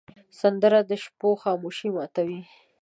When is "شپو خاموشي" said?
1.03-1.89